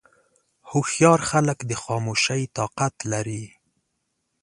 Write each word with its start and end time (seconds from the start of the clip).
هوښیار 0.69 1.19
خلک 1.29 1.59
د 1.69 1.71
خاموشۍ 1.83 2.41
طاقت 2.57 2.95
لري. 3.11 3.45